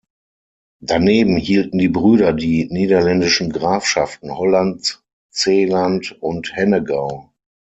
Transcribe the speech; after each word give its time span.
Daneben 0.81 1.37
hielten 1.37 1.77
die 1.77 1.87
Brüder 1.87 2.33
die 2.33 2.65
niederländischen 2.71 3.51
Grafschaften 3.53 4.35
Holland, 4.35 5.03
Zeeland 5.29 6.13
und 6.23 6.55
Hennegau. 6.55 7.29